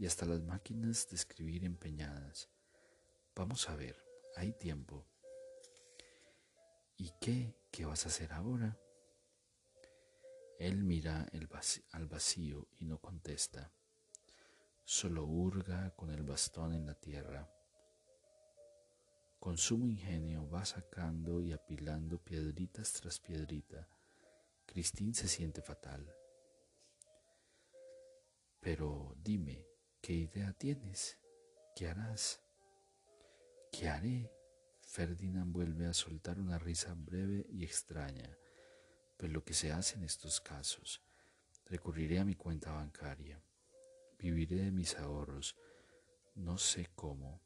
y 0.00 0.06
hasta 0.06 0.24
las 0.24 0.40
máquinas 0.40 1.10
de 1.10 1.16
escribir 1.16 1.62
empeñadas. 1.62 2.48
Vamos 3.36 3.68
a 3.68 3.76
ver, 3.76 4.02
hay 4.34 4.54
tiempo. 4.54 5.06
¿Y 6.96 7.10
qué? 7.20 7.54
¿Qué 7.70 7.84
vas 7.84 8.06
a 8.06 8.08
hacer 8.08 8.32
ahora? 8.32 8.80
Él 10.58 10.84
mira 10.84 11.28
al 11.92 12.06
vacío 12.06 12.66
y 12.78 12.86
no 12.86 12.98
contesta. 12.98 13.74
Solo 14.84 15.24
hurga 15.26 15.94
con 15.94 16.10
el 16.10 16.22
bastón 16.22 16.72
en 16.72 16.86
la 16.86 16.94
tierra. 16.94 17.46
Con 19.38 19.58
sumo 19.58 19.86
ingenio 19.86 20.48
va 20.48 20.64
sacando 20.64 21.42
y 21.42 21.52
apilando 21.52 22.24
piedritas 22.24 22.94
tras 22.94 23.20
piedrita. 23.20 23.86
Cristín 24.64 25.14
se 25.14 25.28
siente 25.28 25.60
fatal. 25.60 26.10
Pero 28.60 29.14
dime, 29.22 29.69
¿Qué 30.02 30.14
idea 30.14 30.54
tienes? 30.54 31.18
¿Qué 31.76 31.86
harás? 31.86 32.40
¿Qué 33.70 33.86
haré? 33.86 34.32
Ferdinand 34.80 35.52
vuelve 35.52 35.86
a 35.86 35.92
soltar 35.92 36.40
una 36.40 36.58
risa 36.58 36.94
breve 36.94 37.46
y 37.50 37.64
extraña. 37.64 38.34
Pues 39.18 39.30
lo 39.30 39.44
que 39.44 39.52
se 39.52 39.72
hace 39.72 39.96
en 39.96 40.04
estos 40.04 40.40
casos, 40.40 41.02
recurriré 41.66 42.18
a 42.18 42.24
mi 42.24 42.34
cuenta 42.34 42.72
bancaria, 42.72 43.42
viviré 44.18 44.56
de 44.56 44.70
mis 44.70 44.96
ahorros, 44.96 45.54
no 46.34 46.56
sé 46.56 46.88
cómo. 46.94 47.42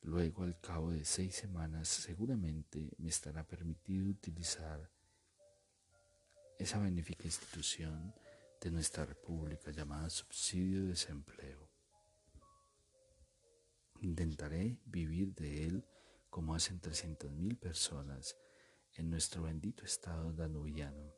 Luego, 0.00 0.44
al 0.44 0.58
cabo 0.60 0.90
de 0.90 1.04
seis 1.04 1.36
semanas, 1.36 1.86
seguramente 1.88 2.94
me 2.96 3.10
estará 3.10 3.46
permitido 3.46 4.08
utilizar 4.08 4.90
esa 6.58 6.78
benéfica 6.78 7.24
institución 7.24 8.14
de 8.60 8.70
nuestra 8.70 9.04
república 9.04 9.70
llamada 9.70 10.10
subsidio 10.10 10.82
de 10.82 10.88
desempleo. 10.88 11.70
Intentaré 14.00 14.78
vivir 14.84 15.34
de 15.34 15.64
él 15.64 15.84
como 16.30 16.54
hacen 16.54 16.80
mil 17.30 17.56
personas 17.56 18.36
en 18.94 19.10
nuestro 19.10 19.42
bendito 19.42 19.84
estado 19.84 20.32
danubiano. 20.32 21.14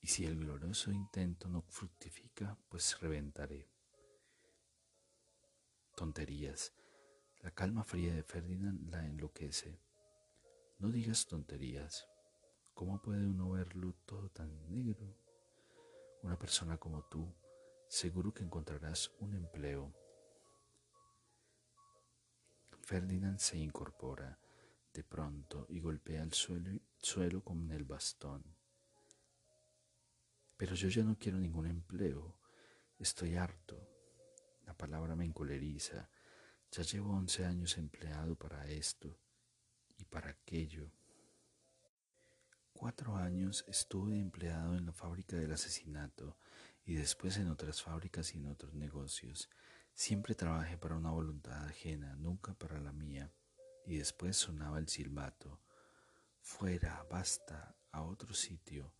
Y 0.00 0.06
si 0.06 0.24
el 0.24 0.38
glorioso 0.38 0.90
intento 0.90 1.48
no 1.48 1.62
fructifica, 1.62 2.56
pues 2.68 2.98
reventaré. 3.00 3.68
Tonterías. 5.94 6.72
La 7.42 7.50
calma 7.50 7.84
fría 7.84 8.14
de 8.14 8.22
Ferdinand 8.22 8.90
la 8.90 9.06
enloquece. 9.06 9.78
No 10.78 10.90
digas 10.90 11.26
tonterías. 11.26 12.06
¿Cómo 12.72 13.02
puede 13.02 13.26
uno 13.26 13.50
verlo 13.50 13.94
todo 14.06 14.30
tan 14.30 14.66
negro? 14.70 15.19
Una 16.22 16.38
persona 16.38 16.76
como 16.76 17.02
tú, 17.04 17.32
seguro 17.88 18.32
que 18.32 18.42
encontrarás 18.42 19.10
un 19.20 19.34
empleo. 19.34 19.92
Ferdinand 22.82 23.38
se 23.38 23.56
incorpora 23.58 24.38
de 24.92 25.04
pronto 25.04 25.66
y 25.68 25.80
golpea 25.80 26.22
el 26.22 26.32
suelo, 26.32 27.44
con 27.44 27.70
el 27.70 27.84
bastón. 27.84 28.42
Pero 30.56 30.74
yo 30.74 30.88
ya 30.88 31.02
no 31.02 31.16
quiero 31.18 31.38
ningún 31.38 31.66
empleo, 31.66 32.36
estoy 32.98 33.36
harto. 33.36 33.88
La 34.66 34.74
palabra 34.74 35.16
me 35.16 35.24
encoleriza. 35.24 36.08
Ya 36.70 36.82
llevo 36.82 37.12
once 37.12 37.44
años 37.44 37.78
empleado 37.78 38.36
para 38.36 38.66
esto 38.68 39.18
y 39.96 40.04
para 40.04 40.30
aquello. 40.30 40.92
Cuatro 42.72 43.16
años 43.16 43.64
estuve 43.68 44.18
empleado 44.18 44.76
en 44.76 44.86
la 44.86 44.92
fábrica 44.92 45.36
del 45.36 45.52
asesinato 45.52 46.38
y 46.84 46.94
después 46.94 47.36
en 47.36 47.48
otras 47.48 47.82
fábricas 47.82 48.34
y 48.34 48.38
en 48.38 48.46
otros 48.46 48.74
negocios. 48.74 49.50
Siempre 49.92 50.34
trabajé 50.34 50.78
para 50.78 50.96
una 50.96 51.10
voluntad 51.10 51.64
ajena, 51.64 52.16
nunca 52.16 52.54
para 52.54 52.80
la 52.80 52.92
mía. 52.92 53.30
Y 53.84 53.98
después 53.98 54.36
sonaba 54.36 54.78
el 54.78 54.88
silbato. 54.88 55.60
Fuera, 56.40 57.06
basta, 57.10 57.76
a 57.92 58.02
otro 58.02 58.34
sitio, 58.34 58.94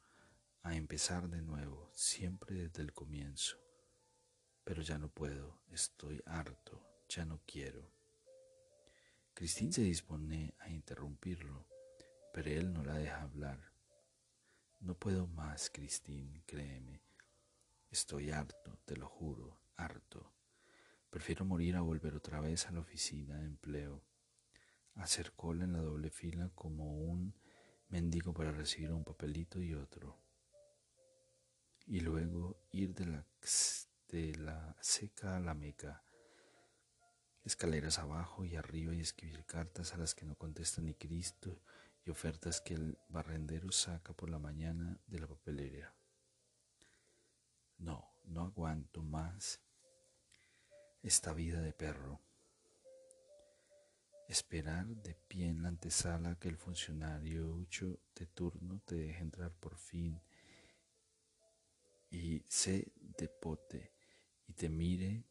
a 0.63 0.75
empezar 0.75 1.29
de 1.29 1.43
nuevo, 1.43 1.91
siempre 1.95 2.55
desde 2.55 2.83
el 2.83 2.93
comienzo. 2.93 3.57
Pero 4.65 4.83
ya 4.83 4.99
no 4.99 5.09
puedo, 5.09 5.63
estoy 5.71 6.23
harto, 6.27 6.87
ya 7.09 7.25
no 7.25 7.41
quiero. 7.47 7.91
Cristín 9.33 9.73
se 9.73 9.83
dispone 9.83 10.55
a 10.59 10.69
interrumpirlo, 10.69 11.67
pero 12.33 12.51
él 12.51 12.73
no 12.73 12.83
la 12.83 12.95
deja 12.95 13.23
hablar. 13.23 13.73
No 14.81 14.95
puedo 14.95 15.27
más, 15.27 15.71
Cristín, 15.71 16.43
créeme. 16.47 17.03
Estoy 17.91 18.31
harto, 18.31 18.79
te 18.85 18.97
lo 18.97 19.09
juro, 19.09 19.61
harto. 19.77 20.33
Prefiero 21.11 21.45
morir 21.45 21.77
a 21.77 21.81
volver 21.81 22.15
otra 22.15 22.41
vez 22.41 22.67
a 22.67 22.73
la 22.73 22.81
oficina 22.81 23.39
de 23.39 23.47
empleo, 23.47 24.05
hacer 24.95 25.33
cola 25.33 25.65
en 25.65 25.73
la 25.73 25.81
doble 25.81 26.11
fila 26.11 26.51
como 26.55 26.99
un 26.99 27.35
mendigo 27.89 28.33
para 28.33 28.53
recibir 28.53 28.93
un 28.93 29.03
papelito 29.03 29.61
y 29.61 29.75
otro, 29.75 30.17
y 31.87 32.01
luego 32.01 32.63
ir 32.71 32.95
de 32.95 33.07
la, 33.07 33.27
de 34.09 34.37
la 34.37 34.77
seca 34.81 35.37
a 35.37 35.41
la 35.41 35.55
meca, 35.55 36.05
escaleras 37.45 37.99
abajo 37.99 38.45
y 38.45 38.55
arriba 38.55 38.95
y 38.95 39.01
escribir 39.01 39.45
cartas 39.45 39.93
a 39.93 39.97
las 39.97 40.15
que 40.15 40.25
no 40.25 40.37
contesta 40.37 40.81
ni 40.81 40.95
Cristo 40.95 41.61
y 42.05 42.11
ofertas 42.11 42.61
que 42.61 42.75
el 42.75 42.99
barrendero 43.09 43.71
saca 43.73 44.13
por 44.13 44.31
la 44.31 44.39
mañana 44.39 44.99
de 45.07 45.19
la 45.19 45.27
papelera. 45.27 45.95
No, 47.79 48.15
no 48.25 48.43
aguanto 48.43 49.03
más 49.03 49.61
esta 51.03 51.33
vida 51.33 51.61
de 51.61 51.73
perro. 51.73 52.21
Esperar 54.29 54.87
de 54.87 55.15
pie 55.15 55.49
en 55.49 55.63
la 55.63 55.69
antesala 55.69 56.39
que 56.39 56.49
el 56.49 56.57
funcionario 56.57 57.67
de 58.15 58.27
turno 58.27 58.81
te 58.85 58.95
deje 58.95 59.21
entrar 59.21 59.53
por 59.53 59.77
fin 59.77 60.21
y 62.11 62.45
se 62.49 62.93
depote 62.97 63.93
y 64.47 64.53
te 64.53 64.69
mire 64.69 65.25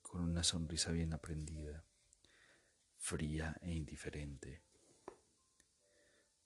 con 0.00 0.22
una 0.22 0.44
sonrisa 0.44 0.92
bien 0.92 1.12
aprendida, 1.12 1.84
fría 2.96 3.56
e 3.60 3.72
indiferente 3.72 4.67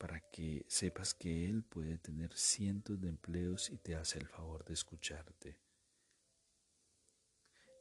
para 0.03 0.19
que 0.19 0.67
sepas 0.67 1.15
que 1.15 1.49
Él 1.49 1.63
puede 1.63 1.97
tener 1.97 2.37
cientos 2.37 3.01
de 3.01 3.09
empleos 3.09 3.71
y 3.71 3.79
te 3.79 3.95
hace 3.95 4.19
el 4.19 4.27
favor 4.27 4.65
de 4.65 4.75
escucharte 4.75 5.61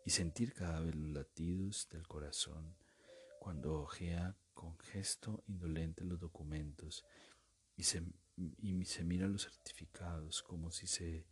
y 0.05 0.11
sentir 0.11 0.53
cada 0.53 0.81
vez 0.81 0.93
los 0.93 1.09
latidos 1.13 1.89
del 1.89 2.07
corazón 2.07 2.75
cuando 3.39 3.73
ojea 3.73 4.37
con 4.53 4.77
gesto 4.77 5.43
indolente 5.47 6.03
los 6.03 6.19
documentos 6.19 7.03
y 7.75 7.85
se, 7.85 8.03
y 8.37 8.85
se 8.85 9.03
mira 9.03 9.27
los 9.27 9.45
certificados 9.45 10.43
como 10.43 10.69
si 10.69 10.85
se 10.85 11.25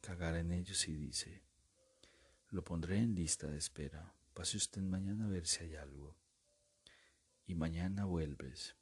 cagara 0.00 0.40
en 0.40 0.50
ellos 0.50 0.88
y 0.88 0.96
dice, 0.96 1.44
lo 2.48 2.64
pondré 2.64 2.98
en 2.98 3.14
lista 3.14 3.46
de 3.46 3.58
espera, 3.58 4.12
pase 4.34 4.56
usted 4.56 4.82
mañana 4.82 5.26
a 5.26 5.28
ver 5.28 5.46
si 5.46 5.62
hay 5.62 5.76
algo. 5.76 6.21
Y 7.52 7.54
mañana 7.54 8.06
vuelves, 8.06 8.76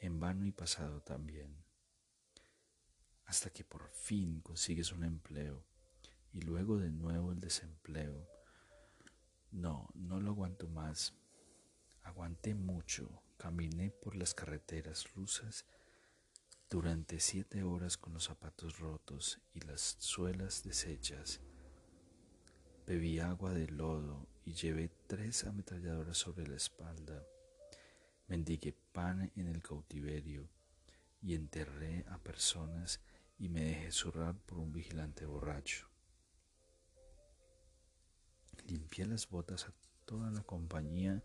en 0.00 0.18
vano 0.18 0.44
y 0.44 0.50
pasado 0.50 1.02
también, 1.02 1.62
hasta 3.26 3.50
que 3.50 3.62
por 3.62 3.88
fin 3.90 4.40
consigues 4.40 4.90
un 4.90 5.04
empleo 5.04 5.64
y 6.32 6.40
luego 6.40 6.78
de 6.78 6.90
nuevo 6.90 7.30
el 7.30 7.38
desempleo. 7.38 8.28
No, 9.52 9.88
no 9.94 10.18
lo 10.18 10.30
aguanto 10.30 10.66
más. 10.66 11.14
Aguanté 12.02 12.56
mucho, 12.56 13.22
caminé 13.36 13.92
por 13.92 14.16
las 14.16 14.34
carreteras 14.34 15.08
rusas 15.14 15.64
durante 16.68 17.20
siete 17.20 17.62
horas 17.62 17.96
con 17.96 18.14
los 18.14 18.24
zapatos 18.24 18.80
rotos 18.80 19.40
y 19.54 19.60
las 19.60 19.94
suelas 20.00 20.64
deshechas. 20.64 21.40
Bebí 22.84 23.20
agua 23.20 23.54
de 23.54 23.68
lodo 23.68 24.26
y 24.48 24.54
llevé 24.54 24.90
tres 25.06 25.44
ametralladoras 25.44 26.16
sobre 26.16 26.46
la 26.46 26.56
espalda. 26.56 27.22
Mendigué 28.28 28.72
pan 28.72 29.30
en 29.36 29.46
el 29.46 29.62
cautiverio 29.62 30.48
y 31.20 31.34
enterré 31.34 32.06
a 32.08 32.16
personas 32.16 32.98
y 33.38 33.50
me 33.50 33.62
dejé 33.62 33.92
zurrar 33.92 34.38
por 34.38 34.56
un 34.58 34.72
vigilante 34.72 35.26
borracho. 35.26 35.86
Limpié 38.66 39.04
las 39.04 39.28
botas 39.28 39.66
a 39.66 39.74
toda 40.06 40.30
la 40.30 40.40
compañía 40.40 41.22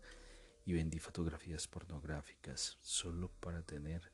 y 0.66 0.74
vendí 0.74 0.98
fotografías 0.98 1.66
pornográficas 1.66 2.76
solo 2.82 3.30
para 3.40 3.62
tener 3.62 4.12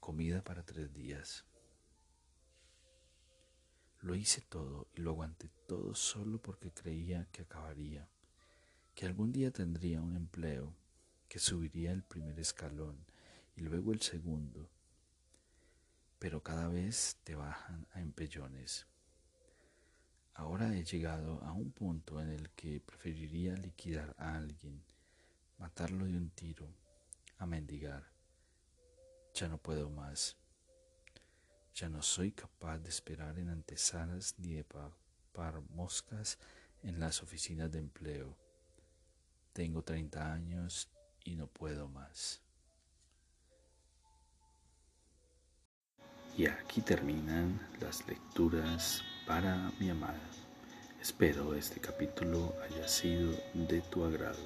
comida 0.00 0.44
para 0.44 0.66
tres 0.66 0.92
días. 0.92 1.46
Lo 4.00 4.14
hice 4.14 4.42
todo 4.42 4.86
y 4.94 5.00
lo 5.00 5.12
aguanté 5.12 5.48
todo 5.66 5.94
solo 5.94 6.42
porque 6.42 6.70
creía 6.70 7.26
que 7.32 7.42
acabaría, 7.42 8.06
que 8.98 9.06
algún 9.06 9.30
día 9.30 9.52
tendría 9.52 10.00
un 10.00 10.16
empleo, 10.16 10.74
que 11.28 11.38
subiría 11.38 11.92
el 11.92 12.02
primer 12.02 12.40
escalón 12.40 13.06
y 13.54 13.60
luego 13.60 13.92
el 13.92 14.00
segundo, 14.00 14.68
pero 16.18 16.42
cada 16.42 16.66
vez 16.66 17.16
te 17.22 17.36
bajan 17.36 17.86
a 17.92 18.00
empellones. 18.00 18.88
Ahora 20.34 20.76
he 20.76 20.82
llegado 20.82 21.40
a 21.44 21.52
un 21.52 21.70
punto 21.70 22.20
en 22.20 22.30
el 22.30 22.50
que 22.50 22.80
preferiría 22.80 23.54
liquidar 23.54 24.16
a 24.18 24.34
alguien, 24.34 24.82
matarlo 25.58 26.04
de 26.04 26.16
un 26.16 26.30
tiro, 26.30 26.68
a 27.36 27.46
mendigar. 27.46 28.10
Ya 29.32 29.46
no 29.46 29.58
puedo 29.58 29.90
más. 29.90 30.36
Ya 31.72 31.88
no 31.88 32.02
soy 32.02 32.32
capaz 32.32 32.80
de 32.80 32.88
esperar 32.88 33.38
en 33.38 33.48
antesalas 33.48 34.34
ni 34.38 34.54
de 34.54 34.64
par 34.64 35.62
moscas 35.70 36.36
en 36.82 36.98
las 36.98 37.22
oficinas 37.22 37.70
de 37.70 37.78
empleo. 37.78 38.47
Tengo 39.58 39.82
30 39.82 40.34
años 40.34 40.88
y 41.24 41.34
no 41.34 41.48
puedo 41.48 41.88
más. 41.88 42.40
Y 46.36 46.46
aquí 46.46 46.80
terminan 46.80 47.68
las 47.80 48.06
lecturas 48.06 49.02
para 49.26 49.72
mi 49.80 49.90
amada. 49.90 50.30
Espero 51.02 51.54
este 51.54 51.80
capítulo 51.80 52.54
haya 52.62 52.86
sido 52.86 53.32
de 53.52 53.80
tu 53.80 54.04
agrado. 54.04 54.38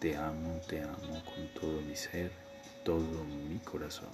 Te 0.00 0.16
amo, 0.16 0.60
te 0.66 0.82
amo 0.82 1.22
con 1.24 1.46
todo 1.54 1.80
mi 1.82 1.94
ser, 1.94 2.32
todo 2.84 3.22
mi 3.22 3.60
corazón. 3.60 4.10